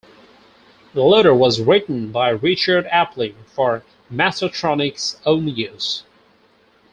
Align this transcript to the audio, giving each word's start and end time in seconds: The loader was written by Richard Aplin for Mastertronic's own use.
The 0.95 1.03
loader 1.03 1.31
was 1.35 1.61
written 1.61 2.11
by 2.11 2.29
Richard 2.29 2.87
Aplin 2.91 3.35
for 3.45 3.83
Mastertronic's 4.09 5.21
own 5.27 5.47
use. 5.49 6.01